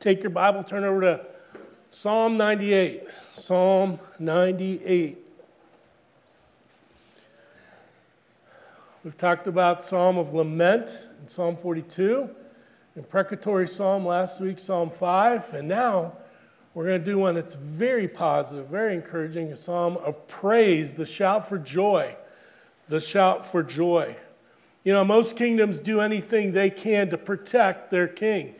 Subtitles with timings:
[0.00, 1.26] take your Bible, turn over to
[1.90, 3.06] Psalm 98.
[3.32, 5.18] Psalm 98.
[9.04, 12.30] We've talked about Psalm of Lament in Psalm 42,
[12.96, 16.14] imprecatory Psalm last week, Psalm 5, and now
[16.72, 21.04] we're going to do one that's very positive, very encouraging, a Psalm of praise, the
[21.04, 22.16] shout for joy.
[22.88, 24.16] The shout for joy.
[24.82, 28.54] You know, most kingdoms do anything they can to protect their king.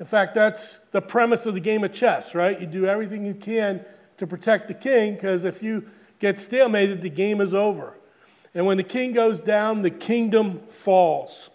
[0.00, 2.60] In fact, that's the premise of the game of chess, right?
[2.60, 3.84] You do everything you can
[4.16, 7.94] to protect the king because if you get stalemated, the game is over.
[8.54, 11.50] And when the king goes down, the kingdom falls.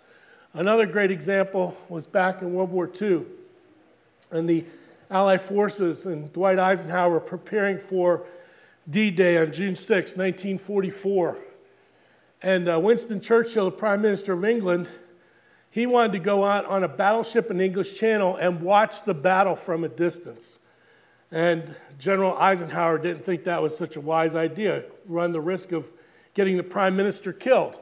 [0.53, 3.25] Another great example was back in World War II.
[4.31, 4.65] And the
[5.09, 8.25] Allied forces and Dwight Eisenhower were preparing for
[8.89, 11.37] D Day on June 6, 1944.
[12.41, 14.89] And uh, Winston Churchill, the Prime Minister of England,
[15.69, 19.13] he wanted to go out on a battleship in the English Channel and watch the
[19.13, 20.59] battle from a distance.
[21.31, 25.91] And General Eisenhower didn't think that was such a wise idea, run the risk of
[26.33, 27.77] getting the prime minister killed.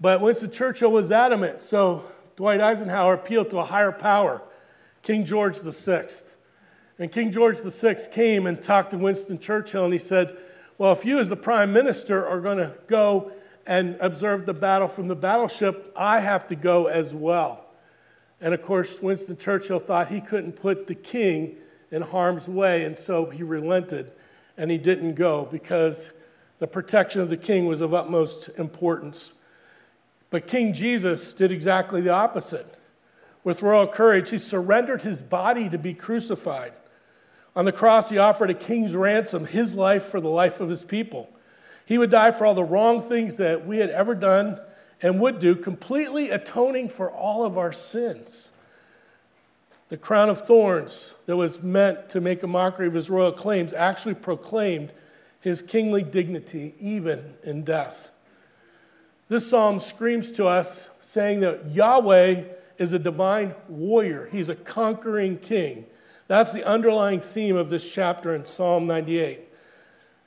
[0.00, 2.04] But Winston Churchill was adamant, so
[2.36, 4.42] Dwight Eisenhower appealed to a higher power,
[5.02, 6.06] King George VI.
[6.98, 10.36] And King George VI came and talked to Winston Churchill, and he said,
[10.78, 13.32] Well, if you, as the prime minister, are going to go
[13.66, 17.66] and observe the battle from the battleship, I have to go as well.
[18.40, 21.56] And of course, Winston Churchill thought he couldn't put the king
[21.90, 24.12] in harm's way, and so he relented
[24.56, 26.10] and he didn't go because
[26.58, 29.34] the protection of the king was of utmost importance.
[30.30, 32.78] But King Jesus did exactly the opposite.
[33.44, 36.72] With royal courage, he surrendered his body to be crucified.
[37.54, 40.84] On the cross, he offered a king's ransom, his life for the life of his
[40.84, 41.28] people.
[41.84, 44.60] He would die for all the wrong things that we had ever done
[45.00, 48.52] and would do, completely atoning for all of our sins.
[49.88, 53.74] The crown of thorns that was meant to make a mockery of his royal claims
[53.74, 54.92] actually proclaimed
[55.40, 58.10] his kingly dignity even in death.
[59.28, 62.44] This psalm screams to us saying that Yahweh
[62.78, 65.86] is a divine warrior, he's a conquering king.
[66.28, 69.51] That's the underlying theme of this chapter in Psalm 98.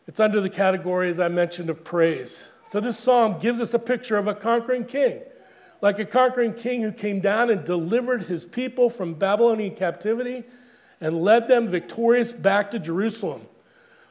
[0.08, 2.50] It's under the category, as I mentioned, of praise.
[2.64, 5.22] So this psalm gives us a picture of a conquering king,
[5.82, 10.44] like a conquering king who came down and delivered his people from Babylonian captivity
[11.02, 13.42] and led them victorious back to Jerusalem.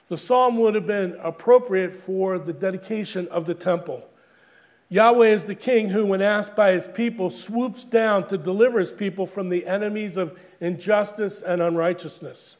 [0.09, 4.05] The psalm would have been appropriate for the dedication of the temple.
[4.88, 8.93] Yahweh is the king who, when asked by his people, swoops down to deliver his
[8.93, 12.59] people from the enemies of injustice and unrighteousness.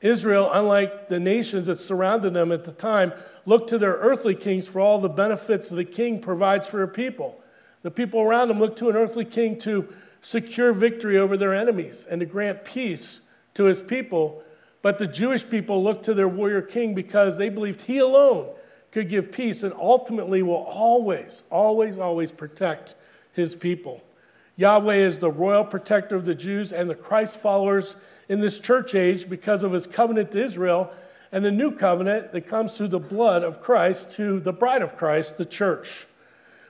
[0.00, 3.12] Israel, unlike the nations that surrounded them at the time,
[3.46, 7.40] looked to their earthly kings for all the benefits the king provides for their people.
[7.82, 12.06] The people around them looked to an earthly king to secure victory over their enemies
[12.08, 13.20] and to grant peace
[13.54, 14.42] to his people
[14.82, 18.48] but the Jewish people looked to their warrior king because they believed he alone
[18.92, 22.94] could give peace and ultimately will always, always, always protect
[23.32, 24.02] his people.
[24.56, 27.96] Yahweh is the royal protector of the Jews and the Christ followers
[28.28, 30.92] in this church age because of his covenant to Israel
[31.32, 34.96] and the new covenant that comes through the blood of Christ to the bride of
[34.96, 36.06] Christ, the church.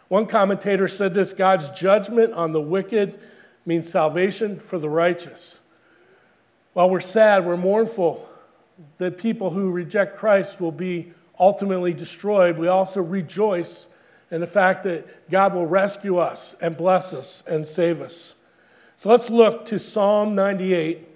[0.09, 3.19] One commentator said this God's judgment on the wicked
[3.67, 5.61] means salvation for the righteous.
[6.73, 8.29] While we're sad, we're mournful
[8.99, 13.87] that people who reject Christ will be ultimately destroyed, we also rejoice
[14.31, 18.35] in the fact that God will rescue us and bless us and save us.
[18.97, 21.07] So let's look to Psalm 98.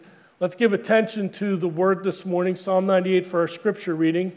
[0.42, 4.32] Let's give attention to the word this morning, Psalm 98, for our scripture reading.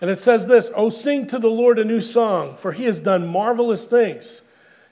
[0.00, 2.98] And it says this Oh, sing to the Lord a new song, for he has
[2.98, 4.42] done marvelous things.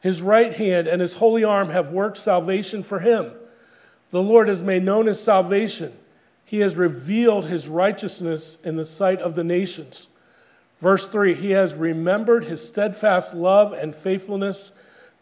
[0.00, 3.32] His right hand and his holy arm have worked salvation for him.
[4.12, 5.92] The Lord has made known his salvation.
[6.44, 10.06] He has revealed his righteousness in the sight of the nations.
[10.78, 14.70] Verse 3 He has remembered his steadfast love and faithfulness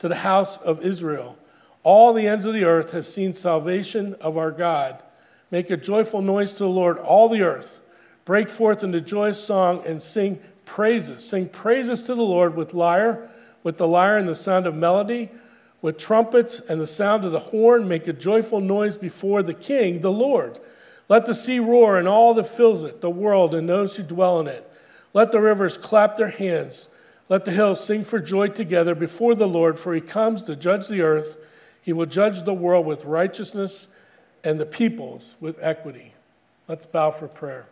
[0.01, 1.39] to the house of Israel.
[1.83, 5.03] All the ends of the earth have seen salvation of our God.
[5.55, 7.79] Make a joyful noise to the Lord, all the earth.
[8.25, 11.25] Break forth into joyous song and sing praises.
[11.25, 13.31] Sing praises to the Lord with lyre,
[13.63, 15.31] with the lyre and the sound of melody
[15.81, 20.01] with trumpets and the sound of the horn, make a joyful noise before the King,
[20.01, 20.59] the Lord.
[21.09, 24.41] Let the sea roar and all that fills it, the world and those who dwell
[24.41, 24.69] in it.
[25.13, 26.89] Let the rivers clap their hands.
[27.29, 30.89] Let the hills sing for joy together before the Lord, for he comes to judge
[30.89, 31.37] the earth.
[31.81, 33.87] He will judge the world with righteousness
[34.45, 36.13] and the peoples with equity.
[36.69, 37.67] Let's bow for prayer.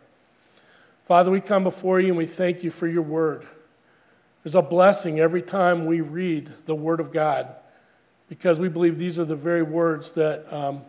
[1.03, 3.45] Father, we come before you and we thank you for your word.
[4.43, 7.55] There's a blessing every time we read the word of God
[8.27, 10.81] because we believe these are the very words that um,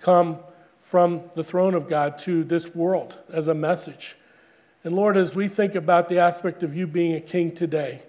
[0.00, 0.38] come
[0.80, 4.16] from the throne of God to this world as a message.
[4.84, 8.02] And Lord, as we think about the aspect of you being a king today,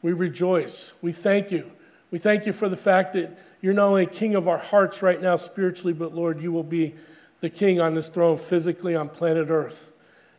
[0.00, 0.92] we rejoice.
[1.02, 1.72] We thank you.
[2.12, 5.20] We thank you for the fact that you're not only king of our hearts right
[5.20, 6.94] now spiritually, but Lord, you will be
[7.40, 9.92] the king on this throne physically on planet Earth.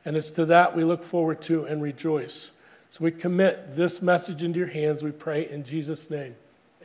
[0.05, 2.51] And it's to that we look forward to and rejoice.
[2.91, 6.35] So we commit this message into your hands, we pray in Jesus' name.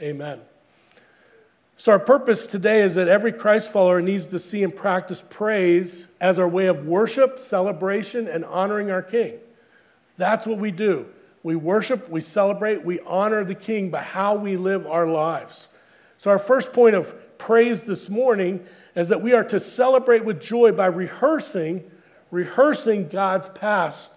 [0.00, 0.40] Amen.
[1.76, 6.08] So, our purpose today is that every Christ follower needs to see and practice praise
[6.20, 9.34] as our way of worship, celebration, and honoring our King.
[10.16, 11.06] That's what we do.
[11.42, 15.68] We worship, we celebrate, we honor the King by how we live our lives.
[16.16, 18.64] So, our first point of praise this morning
[18.96, 21.88] is that we are to celebrate with joy by rehearsing,
[22.30, 24.12] rehearsing God's past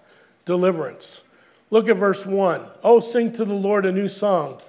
[0.45, 1.21] deliverance.
[1.69, 2.65] Look at verse 1.
[2.83, 4.59] Oh, sing to the Lord a new song,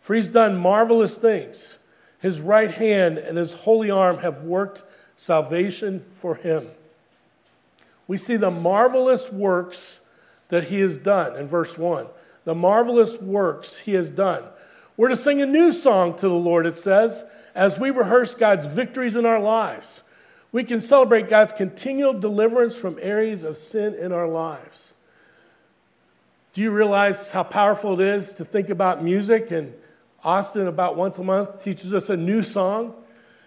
[0.00, 1.78] for he's done marvelous things.
[2.20, 4.82] His right hand and his holy arm have worked
[5.14, 6.68] salvation for him.
[8.08, 10.00] We see the marvelous works
[10.48, 12.06] that he has done in verse 1.
[12.44, 14.44] The marvelous works he has done.
[14.96, 17.24] We're to sing a new song to the Lord, it says,
[17.54, 20.02] as we rehearse God's victories in our lives.
[20.50, 24.94] We can celebrate God's continual deliverance from areas of sin in our lives.
[26.52, 29.74] Do you realize how powerful it is to think about music and
[30.24, 32.94] Austin, about once a month, teaches us a new song.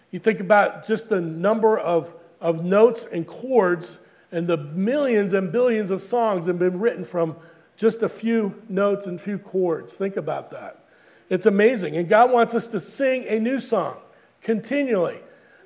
[0.09, 3.99] You think about just the number of, of notes and chords
[4.31, 7.35] and the millions and billions of songs have been written from
[7.75, 9.95] just a few notes and few chords.
[9.95, 10.85] Think about that.
[11.29, 11.95] It's amazing.
[11.97, 13.97] And God wants us to sing a new song
[14.41, 15.19] continually.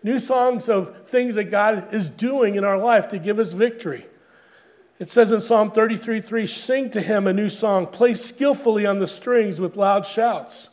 [0.03, 4.05] New songs of things that God is doing in our life to give us victory.
[4.99, 8.99] It says in Psalm 33 3, sing to him a new song, play skillfully on
[8.99, 10.69] the strings with loud shouts.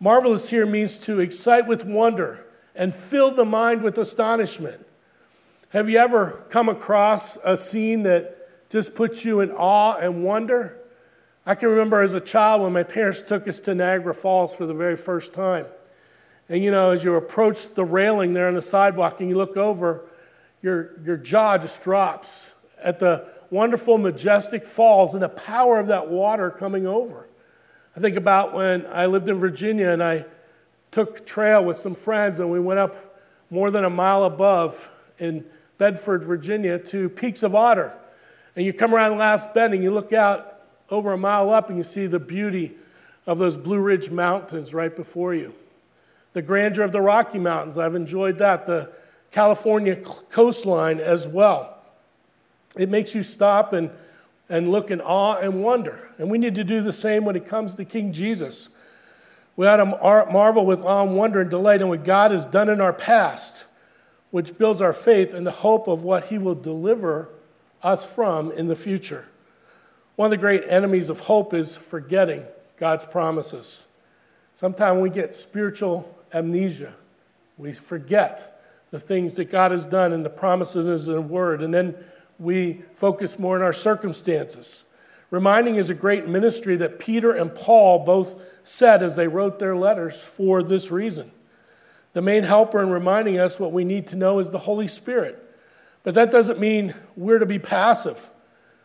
[0.00, 2.44] Marvelous here means to excite with wonder
[2.74, 4.84] and fill the mind with astonishment.
[5.72, 10.78] Have you ever come across a scene that just puts you in awe and wonder?
[11.46, 14.66] I can remember as a child when my parents took us to Niagara Falls for
[14.66, 15.64] the very first time.
[16.50, 19.56] And you know, as you approach the railing there on the sidewalk and you look
[19.56, 20.04] over,
[20.60, 26.06] your, your jaw just drops at the wonderful, majestic falls and the power of that
[26.06, 27.30] water coming over.
[27.96, 30.26] I think about when I lived in Virginia and I
[30.90, 35.46] took trail with some friends and we went up more than a mile above in
[35.82, 37.92] Bedford, Virginia to Peaks of Otter.
[38.54, 41.76] And you come around Last Bend and you look out over a mile up and
[41.76, 42.76] you see the beauty
[43.26, 45.52] of those Blue Ridge Mountains right before you.
[46.34, 48.64] The grandeur of the Rocky Mountains, I've enjoyed that.
[48.64, 48.92] The
[49.32, 51.76] California coastline as well.
[52.76, 53.90] It makes you stop and
[54.48, 56.10] and look in awe and wonder.
[56.16, 58.68] And we need to do the same when it comes to King Jesus.
[59.56, 59.86] We ought to
[60.30, 63.64] marvel with awe and wonder and delight in what God has done in our past,
[64.32, 67.28] which builds our faith and the hope of what He will deliver
[67.82, 69.26] us from in the future.
[70.16, 72.44] One of the great enemies of hope is forgetting
[72.78, 73.86] God's promises.
[74.54, 76.94] Sometimes we get spiritual amnesia.
[77.58, 81.62] We forget the things that God has done and the promises in His Word.
[81.62, 81.94] And then
[82.38, 84.84] we focus more on our circumstances.
[85.30, 89.76] Reminding is a great ministry that Peter and Paul both said as they wrote their
[89.76, 91.30] letters for this reason.
[92.12, 95.42] The main helper in reminding us what we need to know is the Holy Spirit.
[96.02, 98.32] But that doesn't mean we're to be passive.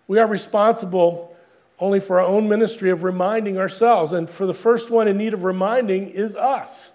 [0.07, 1.35] We are responsible
[1.79, 4.13] only for our own ministry of reminding ourselves.
[4.13, 6.91] And for the first one in need of reminding is us.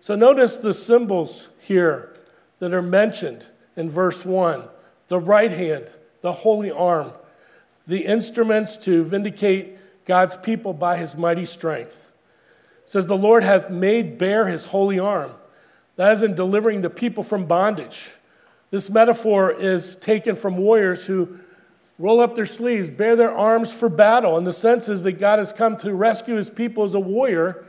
[0.00, 2.14] So notice the symbols here
[2.58, 3.46] that are mentioned
[3.76, 4.68] in verse 1
[5.08, 5.88] the right hand,
[6.20, 7.12] the holy arm,
[7.86, 12.10] the instruments to vindicate God's people by his mighty strength.
[12.82, 15.32] It says, The Lord hath made bare his holy arm.
[15.96, 18.14] That is in delivering the people from bondage.
[18.70, 21.40] This metaphor is taken from warriors who
[21.98, 24.36] roll up their sleeves, bear their arms for battle.
[24.36, 27.64] And the sense is that God has come to rescue his people as a warrior,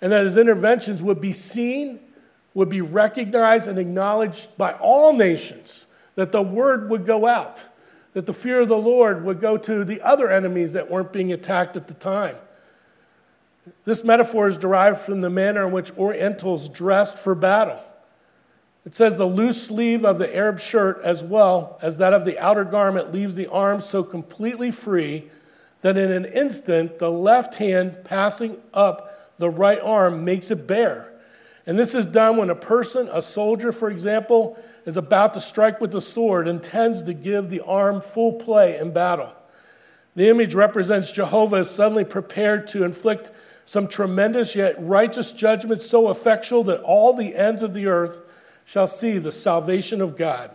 [0.00, 2.00] and that his interventions would be seen,
[2.54, 7.64] would be recognized, and acknowledged by all nations that the word would go out,
[8.14, 11.32] that the fear of the Lord would go to the other enemies that weren't being
[11.32, 12.36] attacked at the time.
[13.84, 17.82] This metaphor is derived from the manner in which Orientals dressed for battle.
[18.84, 22.38] It says the loose sleeve of the Arab shirt, as well as that of the
[22.38, 25.30] outer garment, leaves the arms so completely free
[25.82, 31.12] that in an instant the left hand passing up the right arm makes it bare.
[31.66, 35.82] And this is done when a person, a soldier, for example, is about to strike
[35.82, 39.32] with the sword and tends to give the arm full play in battle.
[40.18, 43.30] The image represents Jehovah suddenly prepared to inflict
[43.64, 48.20] some tremendous yet righteous judgment so effectual that all the ends of the earth
[48.64, 50.50] shall see the salvation of God.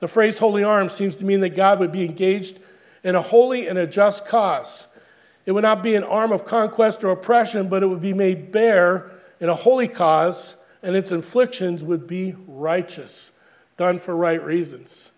[0.00, 2.60] The phrase holy arm seems to mean that God would be engaged
[3.02, 4.86] in a holy and a just cause.
[5.46, 8.52] It would not be an arm of conquest or oppression, but it would be made
[8.52, 9.10] bare
[9.40, 13.32] in a holy cause, and its inflictions would be righteous,
[13.78, 15.12] done for right reasons.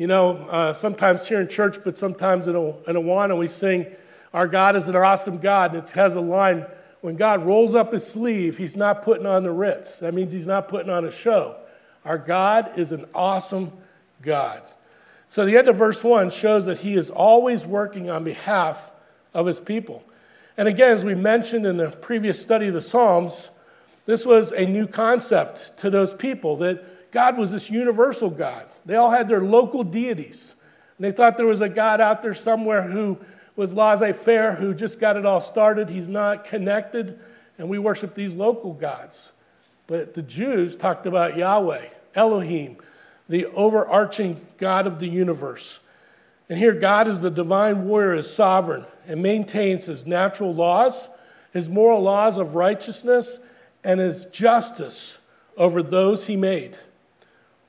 [0.00, 3.84] You know, uh, sometimes here in church, but sometimes in, a, in we sing,
[4.32, 5.74] Our God is an awesome God.
[5.74, 6.64] And it has a line
[7.02, 9.98] when God rolls up his sleeve, he's not putting on the Ritz.
[9.98, 11.54] That means he's not putting on a show.
[12.06, 13.74] Our God is an awesome
[14.22, 14.62] God.
[15.28, 18.92] So the end of verse 1 shows that he is always working on behalf
[19.34, 20.02] of his people.
[20.56, 23.50] And again, as we mentioned in the previous study of the Psalms,
[24.06, 28.66] this was a new concept to those people that God was this universal God.
[28.86, 30.54] They all had their local deities.
[30.98, 33.18] And they thought there was a God out there somewhere who
[33.56, 35.90] was laissez faire, who just got it all started.
[35.90, 37.18] He's not connected,
[37.58, 39.32] and we worship these local gods.
[39.86, 42.76] But the Jews talked about Yahweh, Elohim,
[43.28, 45.80] the overarching God of the universe.
[46.48, 51.08] And here, God is the divine warrior, is sovereign, and maintains his natural laws,
[51.52, 53.40] his moral laws of righteousness,
[53.84, 55.18] and his justice
[55.56, 56.76] over those he made.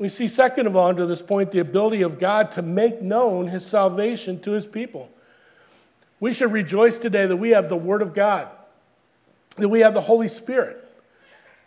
[0.02, 3.50] We see, second of all, to this point, the ability of God to make known
[3.50, 5.12] his salvation to his people.
[6.20, 8.48] We should rejoice today that we have the Word of God,
[9.58, 10.84] that we have the Holy Spirit,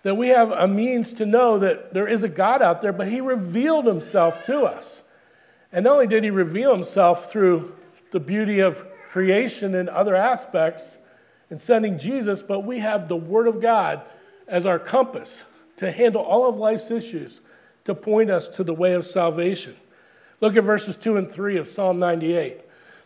[0.03, 3.07] that we have a means to know that there is a God out there, but
[3.07, 5.05] He revealed Himself to us.
[5.71, 7.73] And not only did He reveal Himself through
[8.11, 10.99] the beauty of creation and other aspects
[11.51, 14.03] and sending Jesus, but we have the Word of God
[14.49, 15.45] as our compass
[15.77, 17.41] to handle all of life's issues
[17.85, 19.77] to point us to the way of salvation.
[20.41, 22.61] Look at verses 2 and 3 of Psalm 98.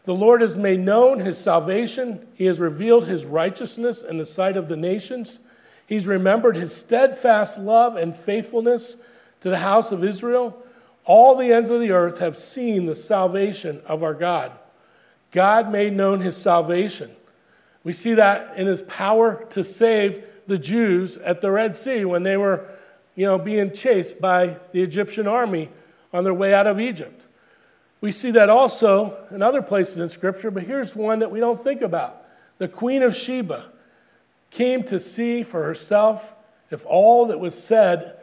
[0.05, 4.57] The Lord has made known his salvation, he has revealed his righteousness in the sight
[4.57, 5.41] of the nations.
[5.87, 8.97] He's remembered his steadfast love and faithfulness
[9.41, 10.63] to the house of Israel.
[11.05, 14.53] All the ends of the earth have seen the salvation of our God.
[15.31, 17.11] God made known his salvation.
[17.85, 22.23] We see that in his power to save the Jews at the Red Sea when
[22.23, 22.67] they were
[23.19, 25.69] you know, being chased by the Egyptian army
[26.13, 27.27] on their way out of Egypt.
[28.01, 31.61] We see that also in other places in Scripture, but here's one that we don't
[31.61, 32.25] think about.
[32.59, 33.73] The Queen of Sheba
[34.53, 36.37] came to see for herself
[36.71, 38.17] if all that was said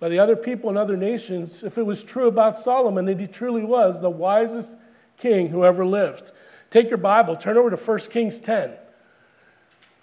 [0.00, 3.28] by the other people in other nations, if it was true about Solomon, that he
[3.28, 4.74] truly was the wisest
[5.18, 6.32] king who ever lived.
[6.68, 8.72] Take your Bible, turn over to 1 Kings 10.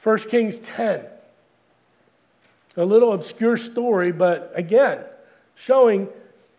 [0.02, 1.06] 1 Kings 10
[2.76, 5.00] a little obscure story, but again,
[5.56, 6.08] showing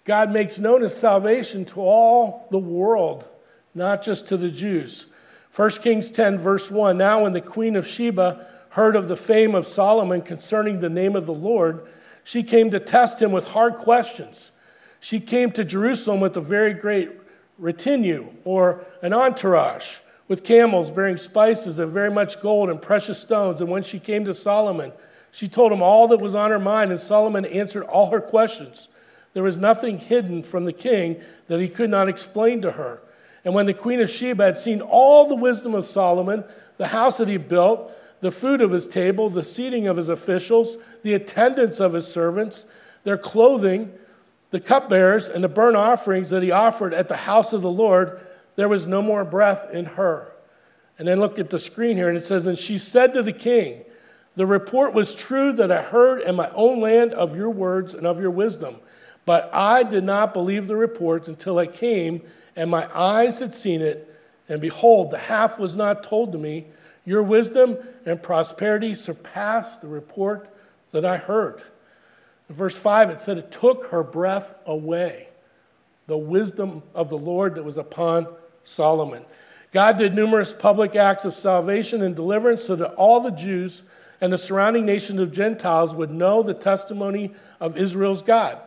[0.05, 3.29] God makes known his salvation to all the world,
[3.75, 5.07] not just to the Jews.
[5.55, 9.55] 1 Kings 10, verse 1 Now, when the queen of Sheba heard of the fame
[9.55, 11.87] of Solomon concerning the name of the Lord,
[12.23, 14.53] she came to test him with hard questions.
[15.01, 17.11] She came to Jerusalem with a very great
[17.59, 23.61] retinue or an entourage with camels bearing spices and very much gold and precious stones.
[23.61, 24.93] And when she came to Solomon,
[25.33, 28.89] she told him all that was on her mind, and Solomon answered all her questions.
[29.33, 33.01] There was nothing hidden from the king that he could not explain to her.
[33.45, 36.45] And when the queen of Sheba had seen all the wisdom of Solomon,
[36.77, 40.77] the house that he built, the food of his table, the seating of his officials,
[41.03, 42.67] the attendance of his servants,
[43.05, 43.93] their clothing,
[44.51, 48.21] the cupbearers, and the burnt offerings that he offered at the house of the Lord,
[48.57, 50.33] there was no more breath in her.
[50.99, 53.33] And then look at the screen here, and it says, And she said to the
[53.33, 53.85] king,
[54.37, 58.07] the report was true that I heard in my own land of your words and
[58.07, 58.77] of your wisdom.
[59.27, 62.23] But I did not believe the report until I came
[62.57, 64.07] and my eyes had seen it.
[64.49, 66.67] And behold, the half was not told to me.
[67.05, 70.49] Your wisdom and prosperity surpassed the report
[70.91, 71.63] that I heard.
[72.49, 75.29] In verse 5, it said, It took her breath away,
[76.07, 78.27] the wisdom of the Lord that was upon
[78.63, 79.25] Solomon.
[79.73, 83.85] God did numerous public acts of salvation and deliverance so that all the Jews
[84.21, 88.59] and the surrounding nations of Gentiles would know the testimony of Israel's God.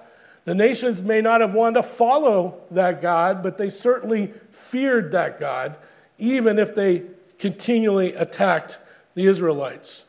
[0.45, 5.39] The nations may not have wanted to follow that God, but they certainly feared that
[5.39, 5.75] God,
[6.17, 7.03] even if they
[7.39, 8.77] continually attacked
[9.15, 10.05] the Israelites.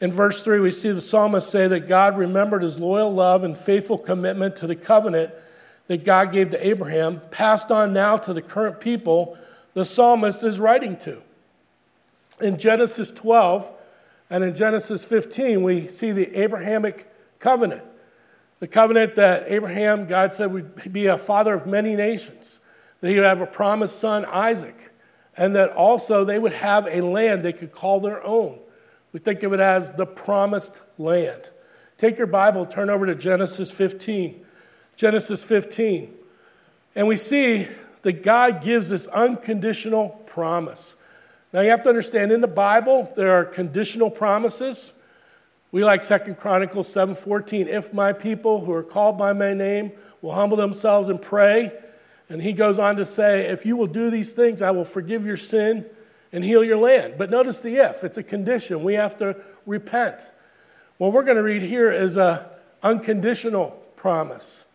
[0.00, 3.56] In verse 3, we see the psalmist say that God remembered his loyal love and
[3.56, 5.32] faithful commitment to the covenant
[5.86, 9.38] that God gave to Abraham, passed on now to the current people
[9.74, 11.20] the psalmist is writing to.
[12.40, 13.72] In Genesis 12,
[14.30, 17.84] and in Genesis 15, we see the Abrahamic covenant.
[18.60, 22.60] The covenant that Abraham, God said, would be a father of many nations,
[23.00, 24.92] that he would have a promised son, Isaac,
[25.36, 28.58] and that also they would have a land they could call their own.
[29.12, 31.50] We think of it as the promised land.
[31.96, 34.44] take your Bible, turn over to Genesis 15.
[34.96, 36.12] Genesis 15.
[36.94, 37.68] And we see
[38.02, 40.96] that God gives this unconditional promise.
[41.54, 44.92] Now you have to understand in the Bible there are conditional promises.
[45.70, 50.32] We like Second Chronicles 7:14, if my people who are called by my name will
[50.32, 51.70] humble themselves and pray.
[52.28, 55.24] And he goes on to say, if you will do these things, I will forgive
[55.24, 55.86] your sin
[56.32, 57.14] and heal your land.
[57.16, 58.82] But notice the if, it's a condition.
[58.82, 60.32] We have to repent.
[60.98, 62.50] What we're going to read here is a
[62.82, 64.66] unconditional promise.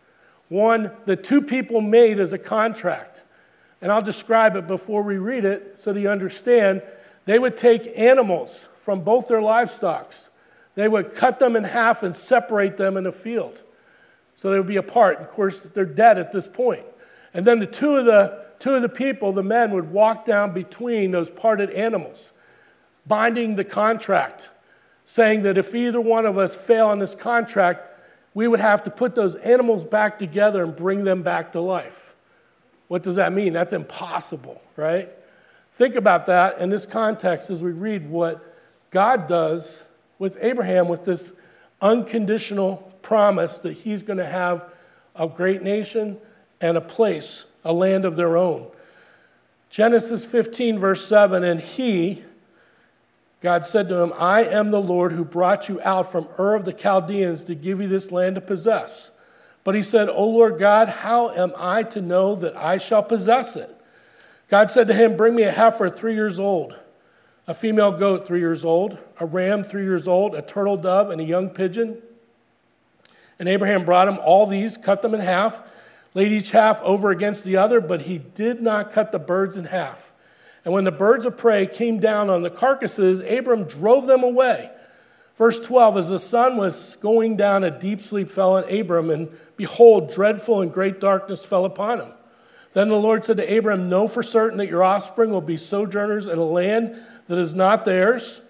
[0.48, 3.24] One that two people made as a contract.
[3.80, 6.82] And I'll describe it before we read it so that you understand.
[7.24, 10.30] They would take animals from both their livestocks
[10.74, 13.62] they would cut them in half and separate them in a field.
[14.34, 15.20] So they would be apart.
[15.20, 16.84] Of course, they're dead at this point.
[17.34, 20.52] And then the two of the two of the people, the men, would walk down
[20.52, 22.32] between those parted animals,
[23.06, 24.50] binding the contract,
[25.04, 27.86] saying that if either one of us fail on this contract,
[28.32, 32.14] we would have to put those animals back together and bring them back to life.
[32.90, 33.52] What does that mean?
[33.52, 35.08] That's impossible, right?
[35.72, 38.44] Think about that in this context as we read what
[38.90, 39.84] God does
[40.18, 41.32] with Abraham with this
[41.80, 44.68] unconditional promise that he's going to have
[45.14, 46.18] a great nation
[46.60, 48.66] and a place, a land of their own.
[49.68, 52.24] Genesis 15, verse 7 And he,
[53.40, 56.64] God said to him, I am the Lord who brought you out from Ur of
[56.64, 59.12] the Chaldeans to give you this land to possess.
[59.62, 63.56] But he said, O Lord God, how am I to know that I shall possess
[63.56, 63.74] it?
[64.48, 66.76] God said to him, Bring me a heifer three years old
[67.50, 71.20] a female goat three years old, a ram three years old, a turtle dove, and
[71.20, 72.00] a young pigeon.
[73.40, 75.60] And Abraham brought him all these, cut them in half,
[76.14, 79.64] laid each half over against the other, but he did not cut the birds in
[79.64, 80.12] half.
[80.64, 84.70] And when the birds of prey came down on the carcasses, Abram drove them away.
[85.40, 89.30] Verse 12 As the sun was going down, a deep sleep fell on Abram, and
[89.56, 92.12] behold, dreadful and great darkness fell upon him.
[92.74, 96.26] Then the Lord said to Abram, Know for certain that your offspring will be sojourners
[96.26, 96.94] in a land
[97.28, 98.42] that is not theirs.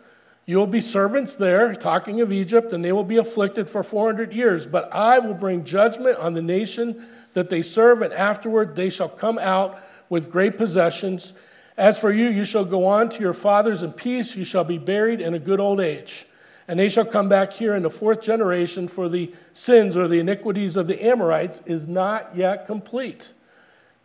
[0.46, 4.32] You will be servants there, talking of Egypt, and they will be afflicted for 400
[4.32, 4.66] years.
[4.66, 9.08] But I will bring judgment on the nation that they serve, and afterward they shall
[9.08, 11.34] come out with great possessions.
[11.76, 14.34] As for you, you shall go on to your fathers in peace.
[14.34, 16.26] You shall be buried in a good old age.
[16.70, 20.20] And they shall come back here in the fourth generation, for the sins or the
[20.20, 23.33] iniquities of the Amorites is not yet complete.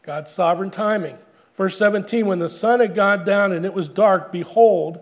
[0.01, 1.19] God's sovereign timing.
[1.53, 4.97] Verse 17 When the sun had gone down and it was dark, behold,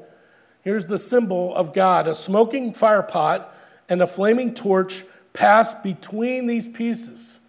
[0.62, 3.45] here's the symbol of God a smoking firepot
[3.88, 7.39] and a flaming torch passed between these pieces.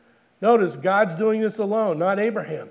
[0.41, 2.71] Notice, God's doing this alone, not Abraham.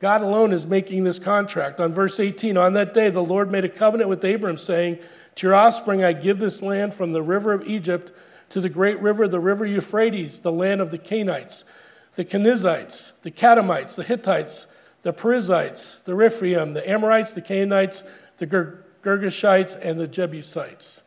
[0.00, 1.78] God alone is making this contract.
[1.78, 4.98] On verse 18, on that day, the Lord made a covenant with Abram, saying,
[5.40, 8.12] To your offspring I give this land from the river of Egypt
[8.50, 11.64] to the great river, the river Euphrates, the land of the Canaanites
[12.16, 14.66] the Kenizzites, the Kadmonites, the Hittites,
[15.00, 18.02] the Perizzites, the Rephaim, the Amorites, the Canaanites,
[18.36, 21.04] the Girgashites, and the Jebusites.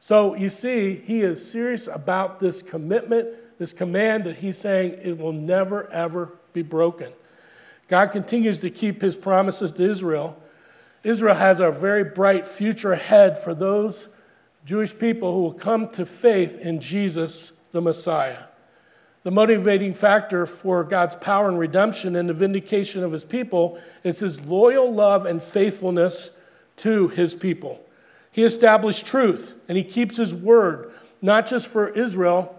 [0.00, 5.16] So you see, he is serious about this commitment, this command that he's saying it
[5.16, 7.10] will never, ever be broken.
[7.88, 10.41] God continues to keep his promises to Israel.
[11.04, 14.08] Israel has a very bright future ahead for those
[14.64, 18.44] Jewish people who will come to faith in Jesus, the Messiah.
[19.24, 24.20] The motivating factor for God's power and redemption and the vindication of his people is
[24.20, 26.30] his loyal love and faithfulness
[26.78, 27.80] to his people.
[28.30, 32.56] He established truth and he keeps his word, not just for Israel,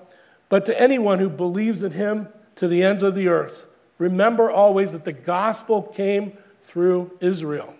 [0.49, 3.65] but to anyone who believes in him to the ends of the earth.
[3.97, 7.73] Remember always that the gospel came through Israel.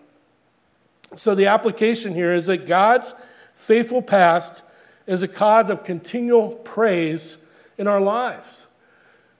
[1.15, 3.13] So the application here is that God's
[3.53, 4.63] faithful past
[5.05, 7.37] is a cause of continual praise
[7.77, 8.67] in our lives.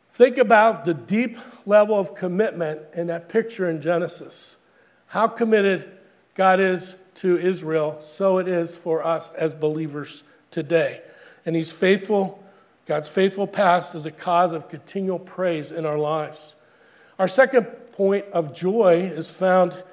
[0.10, 4.58] Think about the deep level of commitment in that picture in Genesis.
[5.08, 5.90] How committed
[6.36, 11.02] God is to Israel, so it is for us as believers today.
[11.46, 12.44] And He's faithful.
[12.86, 16.56] God's faithful past is a cause of continual praise in our lives.
[17.18, 19.84] Our second point of joy is found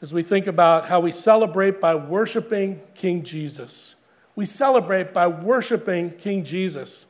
[0.00, 3.94] as we think about how we celebrate by worshiping King Jesus.
[4.36, 7.06] We celebrate by worshiping King Jesus.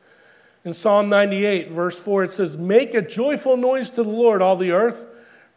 [0.65, 4.57] In Psalm 98, verse 4, it says, Make a joyful noise to the Lord, all
[4.57, 5.07] the earth.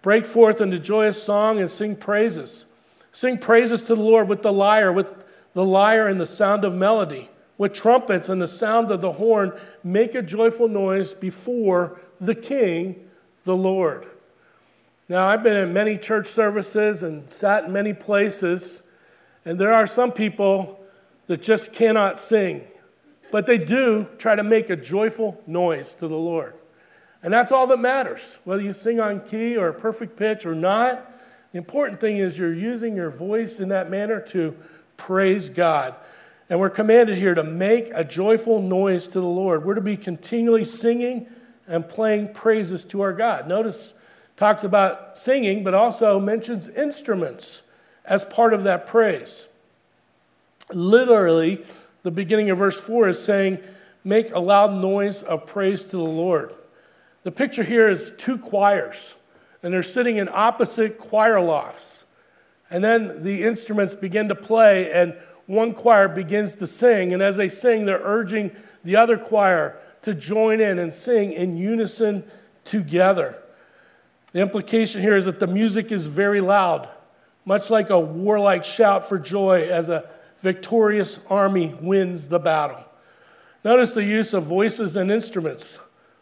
[0.02, 2.66] Break forth into joyous song and sing praises.
[3.12, 5.08] Sing praises to the Lord with the lyre, with
[5.54, 9.54] the lyre and the sound of melody, with trumpets and the sound of the horn.
[9.84, 13.10] Make a joyful noise before the King,
[13.44, 14.08] the Lord.
[15.12, 18.82] Now, I've been in many church services and sat in many places,
[19.44, 20.80] and there are some people
[21.28, 22.64] that just cannot sing
[23.32, 26.54] but they do try to make a joyful noise to the Lord.
[27.24, 31.10] And that's all that matters, whether you sing on key or perfect pitch or not.
[31.52, 34.56] The important thing is you're using your voice in that manner to
[34.98, 35.96] praise God.
[36.50, 39.64] And we're commanded here to make a joyful noise to the Lord.
[39.64, 41.28] We're to be continually singing
[41.68, 43.48] and playing praises to our God.
[43.48, 43.94] Notice
[44.42, 47.62] talks about singing, but also mentions instruments
[48.04, 49.48] as part of that praise.
[50.74, 51.64] Literally,
[52.02, 53.60] the beginning of verse 4 is saying,
[54.04, 56.56] Make a loud noise of praise to the Lord.
[57.22, 59.16] The picture here is two choirs,
[59.62, 62.06] and they're sitting in opposite choir lofts.
[62.72, 67.14] And then the instruments begin to play, and one choir begins to sing.
[67.14, 68.50] And as they sing, they're urging
[68.84, 72.24] the other choir to join in and sing in unison
[72.64, 73.38] together.
[74.32, 76.88] The implication here is that the music is very loud,
[77.46, 82.84] much like a warlike shout for joy as a victorious army wins the battle.
[83.64, 85.80] Notice the use of voices and instruments.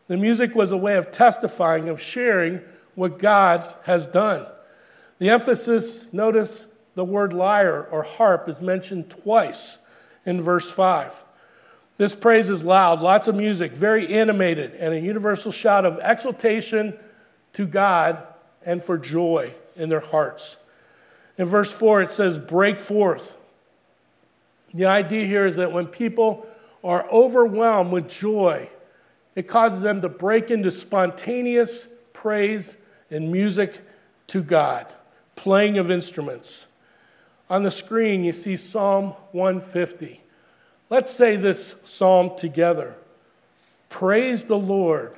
[0.08, 2.62] The music was a way of testifying, of sharing
[2.96, 4.46] what God has done.
[5.20, 9.80] The emphasis, notice the word lyre or harp is mentioned twice
[10.26, 11.24] in verse 5.
[11.98, 16.98] This praise is loud, lots of music, very animated, and a universal shout of exultation
[17.54, 18.24] to God
[18.66, 20.58] and for joy in their hearts.
[21.38, 23.38] In verse 4, it says, break forth.
[24.74, 26.46] The idea here is that when people
[26.84, 28.70] are overwhelmed with joy,
[29.36, 32.78] it causes them to break into spontaneous praise
[33.10, 33.82] and music
[34.28, 34.86] to God,
[35.36, 36.68] playing of instruments.
[37.50, 40.22] On the screen, you see Psalm 150.
[40.90, 42.96] Let's say this psalm together.
[43.90, 45.18] Praise the Lord.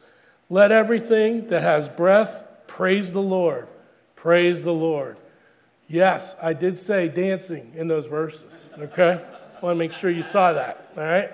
[0.51, 3.69] Let everything that has breath praise the Lord.
[4.17, 5.15] Praise the Lord.
[5.87, 9.23] Yes, I did say dancing in those verses, okay?
[9.61, 11.31] Want to make sure you saw that, all right?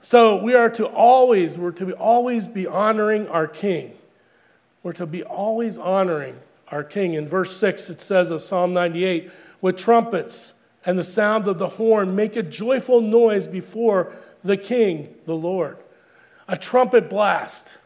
[0.00, 3.92] So we are to always, we're to be always be honoring our King.
[4.82, 7.12] We're to be always honoring our King.
[7.12, 10.54] In verse 6, it says of Psalm 98, with trumpets
[10.86, 14.10] and the sound of the horn, make a joyful noise before
[14.42, 15.76] the King, the Lord.
[16.48, 17.76] A trumpet blast,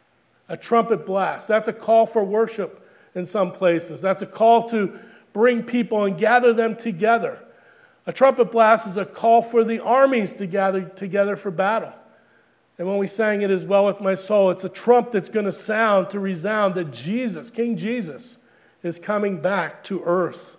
[0.48, 1.48] a trumpet blast.
[1.48, 4.00] That's a call for worship in some places.
[4.00, 4.98] That's a call to
[5.32, 7.42] bring people and gather them together.
[8.06, 11.92] A trumpet blast is a call for the armies to gather together for battle.
[12.78, 15.46] And when we sang it as well with my soul, it's a trump that's going
[15.46, 18.38] to sound to resound that Jesus, King Jesus,
[18.82, 20.56] is coming back to earth.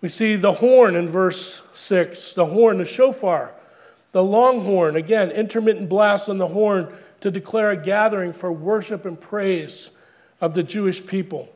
[0.00, 3.52] We see the horn in verse 6, the horn, the shofar,
[4.10, 9.06] the long horn, again, intermittent blast on the horn to declare a gathering for worship
[9.06, 9.90] and praise
[10.40, 11.48] of the Jewish people.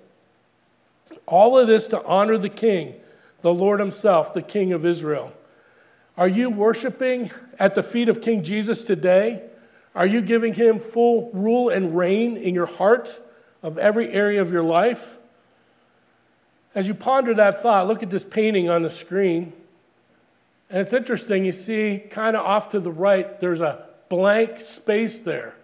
[1.26, 2.94] All of this to honor the King,
[3.40, 5.33] the Lord Himself, the King of Israel.
[6.16, 9.42] Are you worshiping at the feet of King Jesus today?
[9.94, 13.20] Are you giving Him full rule and reign in your heart
[13.62, 15.18] of every area of your life?
[16.76, 19.52] As you ponder that thought, look at this painting on the screen.
[20.70, 25.18] And it's interesting, you see, kind of off to the right, there's a blank space
[25.18, 25.56] there.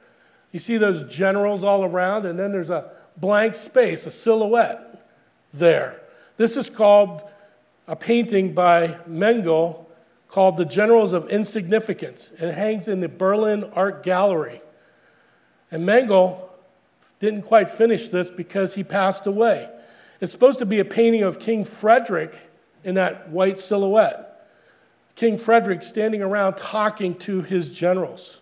[0.53, 5.09] You see those generals all around, and then there's a blank space, a silhouette
[5.53, 6.01] there.
[6.37, 7.23] This is called
[7.89, 9.89] a painting by Menzel
[10.29, 12.31] called The Generals of Insignificance.
[12.39, 14.63] It hangs in the Berlin Art Gallery.
[15.71, 16.51] And Menzel
[17.19, 19.69] didn't quite finish this because he passed away.
[20.21, 22.51] It's supposed to be a painting of King Frederick
[22.85, 24.49] in that white silhouette.
[25.15, 28.42] King Frederick standing around talking to his generals.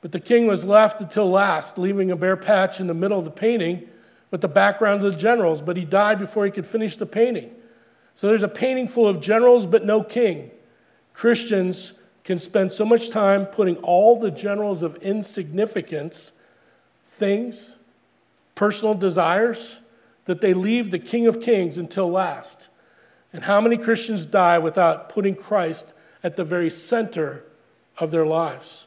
[0.00, 3.24] But the king was left until last, leaving a bare patch in the middle of
[3.24, 3.88] the painting
[4.30, 7.54] with the background of the generals, but he died before he could finish the painting.
[8.14, 10.50] So there's a painting full of generals, but no king.
[11.12, 11.92] Christians
[12.24, 16.32] can spend so much time putting all the generals of insignificance,
[17.06, 17.76] things,
[18.54, 19.80] personal desires,
[20.26, 22.68] that they leave the King of Kings until last.
[23.32, 27.44] And how many Christians die without putting Christ at the very center
[27.98, 28.86] of their lives?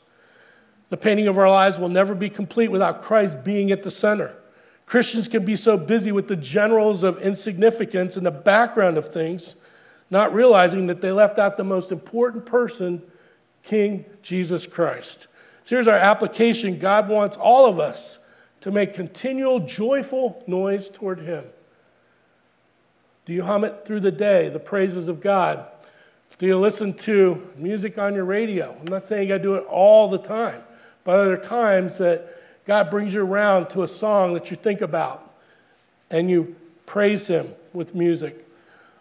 [0.89, 4.35] The painting of our lives will never be complete without Christ being at the center.
[4.85, 9.55] Christians can be so busy with the generals of insignificance and the background of things,
[10.09, 13.01] not realizing that they left out the most important person
[13.63, 15.27] King Jesus Christ.
[15.63, 18.19] So here's our application God wants all of us
[18.61, 21.45] to make continual joyful noise toward Him.
[23.25, 25.65] Do you hum it through the day, the praises of God?
[26.37, 28.75] Do you listen to music on your radio?
[28.79, 30.61] I'm not saying you got to do it all the time,
[31.03, 35.33] but other times that God brings you around to a song that you think about
[36.09, 38.47] and you praise Him with music.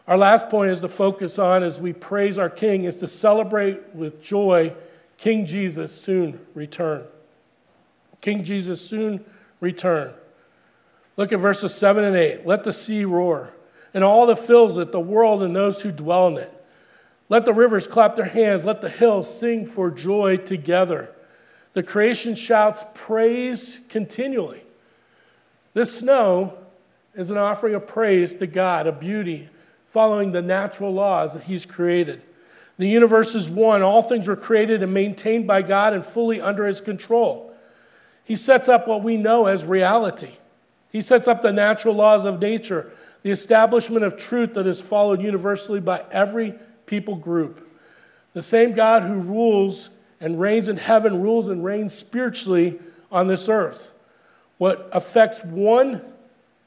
[0.08, 3.94] Our last point is to focus on as we praise our King is to celebrate
[3.94, 4.74] with joy
[5.16, 7.04] King Jesus soon return.
[8.20, 9.24] King Jesus soon
[9.60, 10.12] return.
[11.16, 12.46] Look at verses 7 and 8.
[12.46, 13.52] Let the sea roar,
[13.94, 16.64] and all that fills it, the world and those who dwell in it.
[17.28, 21.10] Let the rivers clap their hands, let the hills sing for joy together.
[21.74, 24.62] The creation shouts praise continually.
[25.74, 26.58] This snow
[27.14, 29.48] is an offering of praise to God, a beauty,
[29.86, 32.22] following the natural laws that He's created.
[32.76, 33.82] The universe is one.
[33.82, 37.54] All things were created and maintained by God and fully under His control.
[38.24, 40.32] He sets up what we know as reality.
[40.90, 45.22] He sets up the natural laws of nature, the establishment of truth that is followed
[45.22, 46.54] universally by every
[46.86, 47.68] people group.
[48.34, 49.90] The same God who rules
[50.22, 52.78] and reigns in heaven rules and reigns spiritually
[53.10, 53.90] on this earth.
[54.56, 56.00] What affects one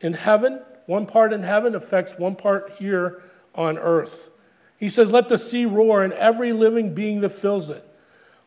[0.01, 3.23] in heaven, one part in heaven, affects one part here
[3.55, 4.29] on earth.
[4.77, 7.87] He says, Let the sea roar and every living being that fills it.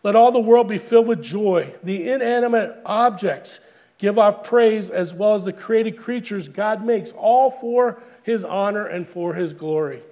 [0.02, 1.74] Let all the world be filled with joy.
[1.82, 3.60] The inanimate objects
[3.96, 8.86] give off praise as well as the created creatures God makes, all for his honor
[8.86, 10.02] and for his glory.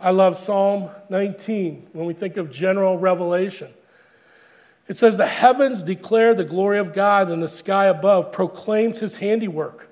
[0.00, 3.68] I love Psalm 19 when we think of general revelation.
[4.88, 9.18] It says, The heavens declare the glory of God, and the sky above proclaims his
[9.18, 9.90] handiwork.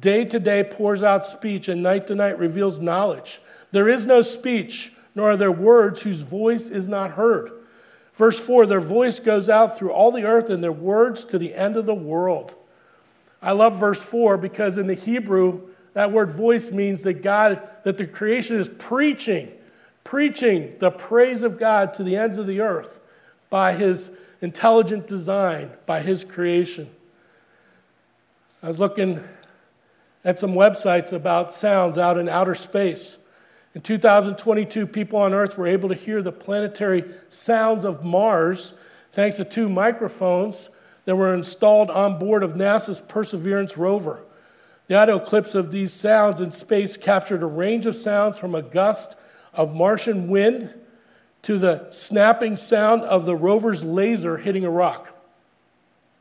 [0.00, 3.40] Day to day pours out speech, and night to night reveals knowledge.
[3.70, 7.50] There is no speech, nor are there words whose voice is not heard.
[8.12, 11.54] Verse 4 Their voice goes out through all the earth, and their words to the
[11.54, 12.54] end of the world.
[13.40, 17.96] I love verse 4 because in the Hebrew, that word voice means that God, that
[17.96, 19.50] the creation is preaching,
[20.04, 23.00] preaching the praise of God to the ends of the earth
[23.48, 26.90] by his intelligent design by His creation.
[28.62, 29.20] I was looking
[30.24, 33.18] at some websites about sounds out in outer space.
[33.74, 38.72] In 2022, people on Earth were able to hear the planetary sounds of Mars
[39.12, 40.68] thanks to two microphones
[41.04, 44.24] that were installed on board of NASA's Perseverance rover.
[44.88, 48.62] The audio clips of these sounds in space captured a range of sounds from a
[48.62, 49.16] gust
[49.52, 50.74] of Martian wind
[51.46, 55.14] to the snapping sound of the rover's laser hitting a rock.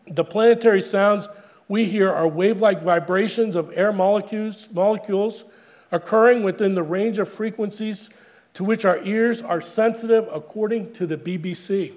[0.05, 1.27] The planetary sounds
[1.67, 5.45] we hear are wave like vibrations of air molecules, molecules
[5.91, 8.11] occurring within the range of frequencies
[8.53, 11.93] to which our ears are sensitive, according to the BBC.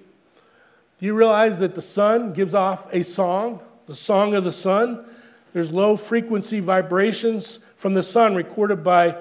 [0.98, 5.04] Do you realize that the sun gives off a song, the song of the sun?
[5.52, 9.18] There's low frequency vibrations from the sun recorded by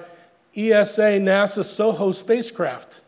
[0.56, 3.02] ESA NASA SOHO spacecraft.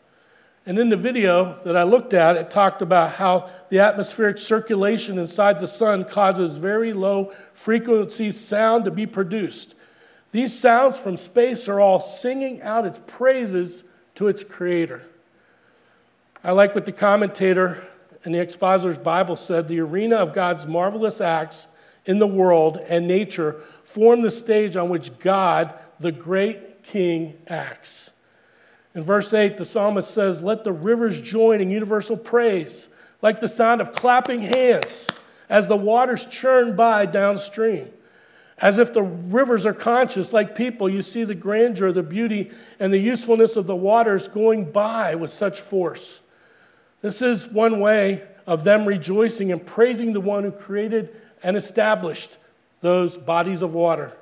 [0.67, 5.19] And in the video that I looked at, it talked about how the atmospheric circulation
[5.19, 9.75] inside the sun causes very low frequency sound to be produced.
[10.33, 15.03] These sounds from space are all singing out its praises to its creator.
[16.45, 17.83] I like what the commentator
[18.25, 21.69] in the Expositor's Bible said the arena of God's marvelous acts
[22.05, 28.11] in the world and nature form the stage on which God, the great King, acts.
[28.95, 32.89] In verse 8, the psalmist says, Let the rivers join in universal praise,
[33.23, 35.09] like the sound of clapping hands
[35.49, 37.91] as the waters churn by downstream.
[38.59, 42.93] As if the rivers are conscious, like people, you see the grandeur, the beauty, and
[42.93, 46.23] the usefulness of the waters going by with such force.
[47.01, 52.37] This is one way of them rejoicing and praising the one who created and established
[52.81, 54.13] those bodies of water.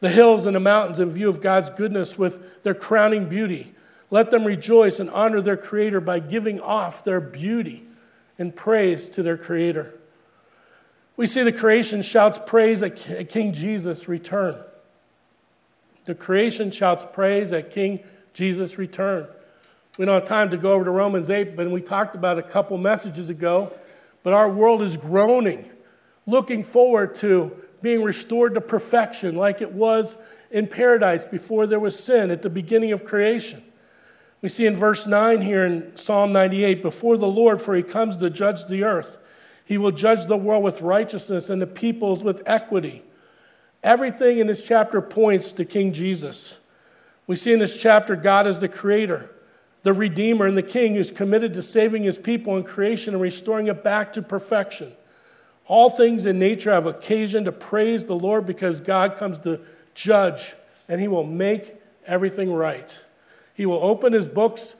[0.00, 3.74] The hills and the mountains in view of God's goodness with their crowning beauty
[4.10, 7.84] let them rejoice and honor their Creator by giving off their beauty
[8.38, 9.94] and praise to their Creator.
[11.16, 14.58] We see the creation shouts praise at King Jesus' return.
[16.06, 18.00] The creation shouts praise at King
[18.32, 19.26] Jesus' return.
[19.96, 22.42] We don't have time to go over to Romans 8, but we talked about a
[22.42, 23.72] couple messages ago.
[24.24, 25.70] But our world is groaning,
[26.26, 30.18] looking forward to being restored to perfection like it was
[30.50, 33.62] in paradise before there was sin at the beginning of creation.
[34.44, 38.18] We see in verse 9 here in Psalm 98 before the Lord, for he comes
[38.18, 39.16] to judge the earth.
[39.64, 43.04] He will judge the world with righteousness and the peoples with equity.
[43.82, 46.58] Everything in this chapter points to King Jesus.
[47.26, 49.30] We see in this chapter God is the creator,
[49.80, 53.68] the Redeemer and the King who's committed to saving his people in creation and restoring
[53.68, 54.92] it back to perfection.
[55.68, 59.60] All things in nature have occasion to praise the Lord because God comes to
[59.94, 60.52] judge
[60.86, 61.76] and he will make
[62.06, 63.02] everything right.
[63.54, 64.76] He will open his books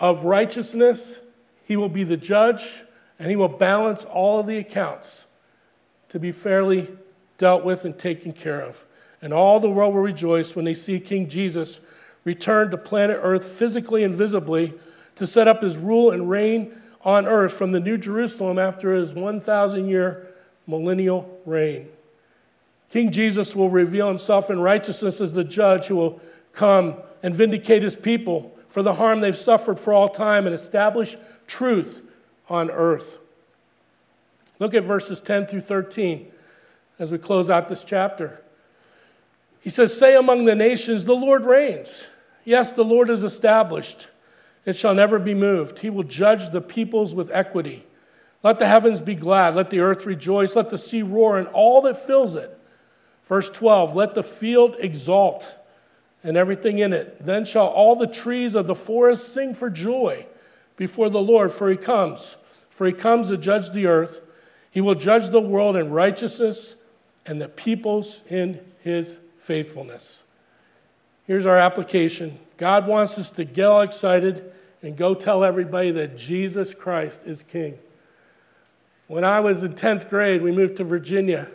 [0.00, 1.20] of righteousness,
[1.64, 2.84] he will be the judge,
[3.18, 5.26] and he will balance all of the accounts
[6.08, 6.88] to be fairly
[7.36, 8.84] dealt with and taken care of.
[9.20, 11.80] And all the world will rejoice when they see King Jesus
[12.24, 14.74] return to planet Earth physically and visibly
[15.16, 16.72] to set up his rule and reign
[17.04, 20.28] on earth from the New Jerusalem after his 1,000 year
[20.66, 21.88] millennial reign.
[22.90, 26.20] King Jesus will reveal himself in righteousness as the judge who will
[26.58, 31.16] come and vindicate his people for the harm they've suffered for all time and establish
[31.46, 32.02] truth
[32.48, 33.18] on earth.
[34.58, 36.26] Look at verses 10 through 13
[36.98, 38.42] as we close out this chapter.
[39.60, 42.08] He says, Say among the nations, the Lord reigns.
[42.44, 44.08] Yes, the Lord is established.
[44.64, 45.78] It shall never be moved.
[45.78, 47.84] He will judge the peoples with equity.
[48.42, 49.54] Let the heavens be glad.
[49.54, 50.56] Let the earth rejoice.
[50.56, 52.58] Let the sea roar and all that fills it.
[53.22, 55.57] Verse 12 Let the field exult
[56.28, 57.24] and everything in it.
[57.24, 60.26] Then shall all the trees of the forest sing for joy
[60.76, 62.36] before the Lord, for he comes.
[62.68, 64.20] For he comes to judge the earth.
[64.70, 66.76] He will judge the world in righteousness
[67.24, 70.22] and the peoples in his faithfulness.
[71.26, 76.18] Here's our application God wants us to get all excited and go tell everybody that
[76.18, 77.78] Jesus Christ is King.
[79.06, 81.48] When I was in 10th grade, we moved to Virginia,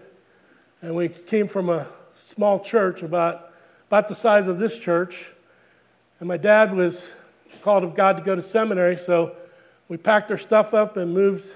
[0.82, 3.53] and we came from a small church about,
[3.94, 5.34] about the size of this church.
[6.20, 7.14] And my dad was
[7.62, 9.36] called of God to go to seminary, so
[9.88, 11.54] we packed our stuff up and moved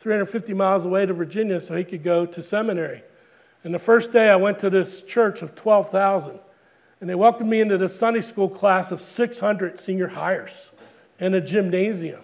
[0.00, 3.04] 350 miles away to Virginia so he could go to seminary.
[3.62, 6.40] And the first day I went to this church of 12,000,
[7.00, 10.72] and they welcomed me into the Sunday school class of 600 senior hires
[11.20, 12.22] in a gymnasium.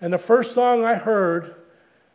[0.00, 1.56] And the first song I heard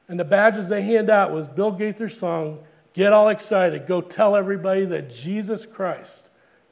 [0.08, 2.60] and the badges they hand out was Bill Gaither's song,
[2.94, 6.30] Get All Excited, Go Tell Everybody That Jesus Christ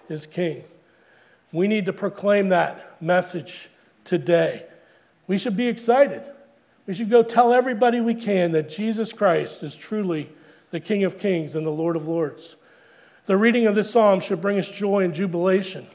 [0.10, 0.64] is King.
[1.52, 3.70] We need to proclaim that message
[4.04, 4.66] today.
[5.28, 6.30] We should be excited.
[6.86, 10.30] We should go tell everybody we can that Jesus Christ is truly
[10.72, 12.58] the King of Kings and the Lord of Lords.
[13.26, 15.88] The reading of this psalm should bring us joy and jubilation.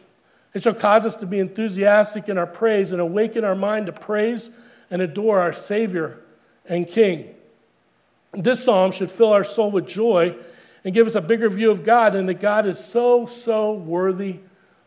[0.54, 3.92] It shall cause us to be enthusiastic in our praise and awaken our mind to
[3.92, 4.50] praise
[4.90, 6.20] and adore our Savior
[6.64, 7.34] and King.
[8.32, 10.36] This psalm should fill our soul with joy
[10.88, 14.38] and give us a bigger view of God and that God is so, so worthy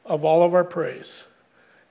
[0.04, 1.28] of all of our praise.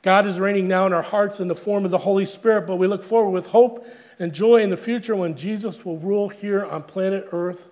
[0.03, 2.75] God is reigning now in our hearts in the form of the Holy Spirit, but
[2.75, 3.87] we look forward with hope
[4.19, 7.69] and joy in the future when Jesus will rule here on planet Earth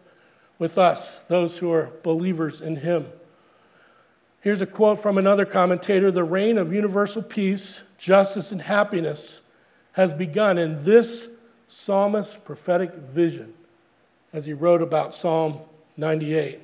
[0.61, 3.09] with us, those who are believers in Him.
[4.40, 9.40] Here's a quote from another commentator The reign of universal peace, justice, and happiness
[9.94, 11.29] has begun in this
[11.66, 13.55] psalmist's prophetic vision
[14.33, 15.62] as he wrote about Psalm
[15.98, 16.61] 98.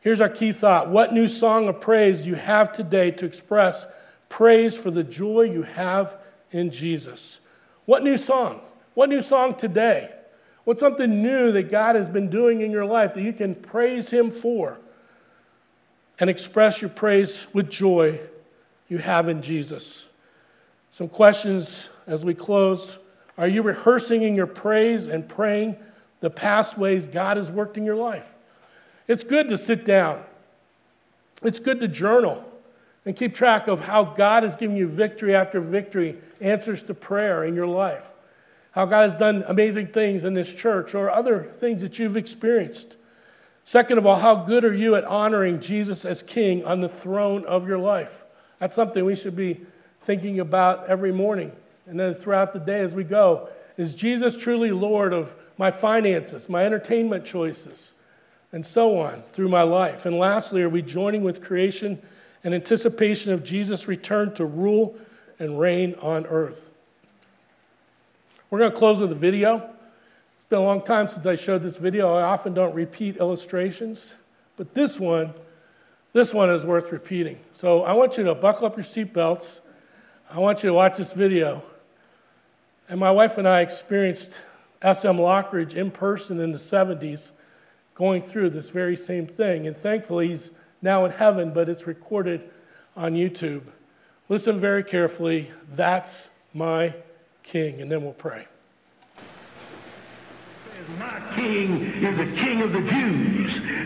[0.00, 3.86] Here's our key thought What new song of praise do you have today to express
[4.28, 6.18] praise for the joy you have
[6.50, 7.40] in Jesus?
[7.86, 8.60] What new song?
[8.94, 10.12] What new song today?
[10.64, 14.10] What's something new that God has been doing in your life that you can praise
[14.10, 14.80] Him for
[16.18, 18.18] and express your praise with joy
[18.88, 20.08] you have in Jesus?
[20.90, 22.98] Some questions as we close.
[23.38, 25.76] Are you rehearsing in your praise and praying
[26.18, 28.36] the past ways God has worked in your life?
[29.06, 30.22] It's good to sit down,
[31.42, 32.44] it's good to journal
[33.04, 37.44] and keep track of how God has given you victory after victory, answers to prayer
[37.44, 38.14] in your life,
[38.72, 42.96] how God has done amazing things in this church or other things that you've experienced.
[43.62, 47.44] Second of all, how good are you at honoring Jesus as King on the throne
[47.46, 48.24] of your life?
[48.58, 49.60] That's something we should be
[50.00, 51.52] thinking about every morning
[51.86, 53.48] and then throughout the day as we go.
[53.76, 57.94] Is Jesus truly Lord of my finances, my entertainment choices,
[58.56, 60.06] and so on through my life?
[60.06, 62.00] And lastly, are we joining with creation
[62.42, 64.96] in anticipation of Jesus' return to rule
[65.38, 66.70] and reign on earth?
[68.48, 69.56] We're going to close with a video.
[70.36, 72.14] It's been a long time since I showed this video.
[72.14, 74.14] I often don't repeat illustrations,
[74.56, 75.34] but this one,
[76.14, 77.38] this one is worth repeating.
[77.52, 79.60] So I want you to buckle up your seatbelts.
[80.30, 81.62] I want you to watch this video.
[82.88, 84.40] And my wife and I experienced
[84.80, 87.32] SM Lockridge in person in the 70s
[87.96, 89.66] going through this very same thing.
[89.66, 92.48] And thankfully, he's now in heaven, but it's recorded
[92.94, 93.62] on YouTube.
[94.28, 95.50] Listen very carefully.
[95.68, 96.94] That's my
[97.42, 97.80] king.
[97.80, 98.46] And then we'll pray.
[100.98, 103.85] My king is the king of the Jews.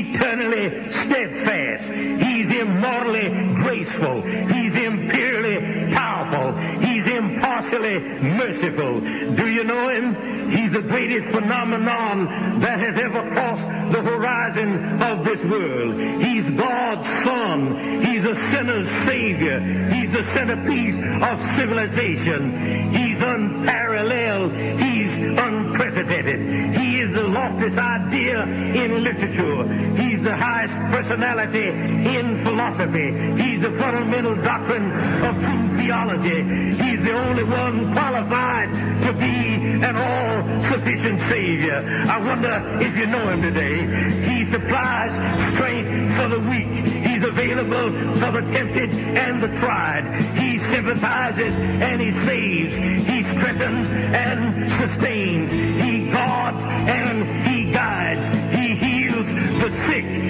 [0.00, 0.68] eternally
[1.04, 1.84] steadfast.
[2.24, 3.28] He's immortally
[3.62, 4.22] graceful.
[4.22, 6.56] He's imperially powerful.
[6.80, 9.00] He's impartially merciful.
[9.36, 10.50] Do you know him?
[10.50, 15.94] He's the greatest phenomenon that has ever crossed the horizon of this world.
[16.22, 18.02] He's God's Son.
[18.04, 19.60] He's a sinner's Savior.
[19.92, 22.92] He's the centerpiece of civilization.
[22.94, 24.52] He's unparalleled.
[24.80, 26.76] He's unprecedented.
[26.76, 29.66] He is the loftiest idea in literature.
[29.96, 33.10] He's the highest personality in philosophy.
[33.42, 34.92] He's the fundamental doctrine
[35.24, 36.42] of true theology.
[36.76, 38.72] He's the only one qualified
[39.04, 42.04] to be an all-sufficient Savior.
[42.08, 44.19] I wonder if you know him today.
[44.22, 45.12] He supplies
[45.54, 46.86] strength for the weak.
[46.86, 50.20] He's available for the tempted and the tried.
[50.38, 53.06] He sympathizes and he saves.
[53.06, 55.50] He strengthens and sustains.
[55.82, 58.38] He guards and he guides.
[58.54, 59.26] He heals
[59.60, 60.29] the sick.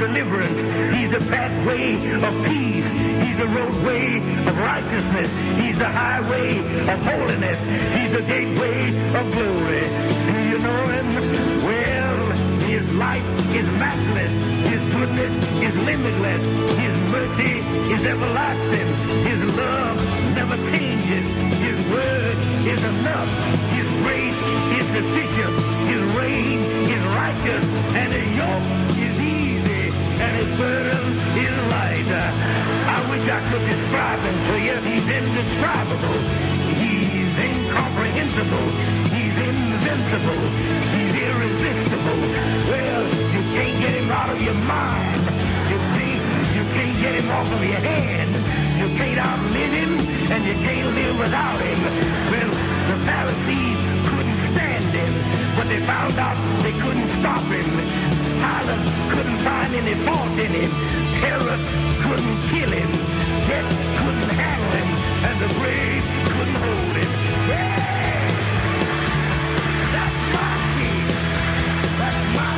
[0.00, 0.56] Deliverance.
[0.96, 1.92] He's the pathway
[2.24, 2.88] of peace.
[3.20, 4.16] He's the roadway
[4.48, 5.28] of righteousness.
[5.60, 6.56] He's the highway
[6.88, 7.58] of holiness.
[7.92, 9.84] He's the gateway of glory.
[10.24, 11.06] Do you know him?
[11.68, 12.20] Well,
[12.64, 14.32] his life is matchless.
[14.72, 15.34] His goodness
[15.68, 16.42] is limitless.
[16.80, 17.54] His mercy
[17.92, 18.88] is everlasting.
[19.28, 19.96] His love
[20.34, 21.24] never changes.
[21.60, 22.36] His word
[22.72, 23.30] is enough.
[23.76, 24.40] His grace
[24.80, 25.54] is sufficient.
[25.92, 27.66] His reign is righteous.
[28.00, 28.99] And his yoke
[30.20, 31.04] And his burden
[31.40, 32.10] is light.
[32.10, 34.76] I wish I could describe him to you.
[34.84, 36.20] He's indescribable.
[36.76, 38.66] He's incomprehensible.
[39.14, 40.42] He's invincible.
[40.92, 42.20] He's irresistible.
[42.68, 45.22] Well, you can't get him out of your mind.
[45.70, 46.14] You see,
[46.56, 48.32] you can't get him off of your hand.
[48.80, 49.92] You can't outlive him,
[50.32, 51.80] and you can't live without him.
[52.32, 52.50] Well,
[52.90, 55.12] the Pharisees couldn't stand him,
[55.56, 58.09] but they found out they couldn't stop him.
[58.40, 60.70] Pilate couldn't find any fault in him.
[61.20, 61.60] Herod
[62.04, 62.90] couldn't kill him.
[63.46, 63.68] Death
[64.00, 64.88] couldn't handle him,
[65.28, 67.10] and the grave couldn't hold him.
[67.50, 67.76] Yeah!
[69.92, 70.52] That's my.
[72.00, 72.50] That's my.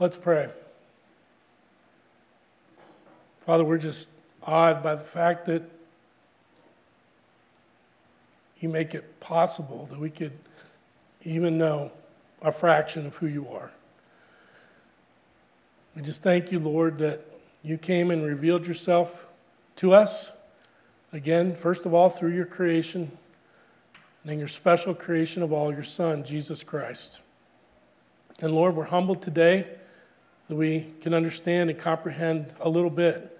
[0.00, 0.50] Let's pray.
[3.40, 4.08] Father, we're just
[4.42, 5.62] awed by the fact that
[8.60, 10.32] you make it possible that we could
[11.22, 11.92] even know
[12.42, 13.70] a fraction of who you are.
[15.94, 17.24] We just thank you, Lord, that
[17.62, 19.26] you came and revealed yourself
[19.76, 20.32] to us.
[21.12, 23.00] Again, first of all, through your creation,
[24.22, 27.20] and then your special creation of all, your Son, Jesus Christ.
[28.40, 29.66] And Lord, we're humbled today
[30.48, 33.38] that we can understand and comprehend a little bit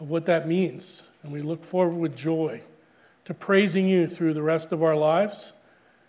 [0.00, 1.08] of what that means.
[1.22, 2.60] And we look forward with joy
[3.24, 5.52] to praising you through the rest of our lives.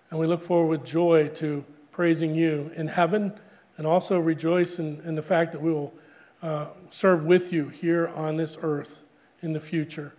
[0.10, 3.34] And we look forward with joy to praising you in heaven
[3.78, 5.94] and also rejoice in, in the fact that we will
[6.42, 9.04] uh, serve with you here on this earth
[9.42, 10.14] in the future.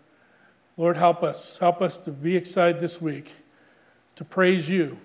[0.76, 1.58] Lord, help us.
[1.58, 3.32] Help us to be excited this week
[4.14, 4.98] to praise you,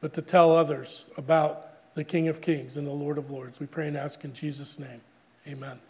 [0.00, 3.58] but to tell others about the King of Kings and the Lord of Lords.
[3.58, 5.00] We pray and ask in Jesus' name.
[5.46, 5.80] Amen.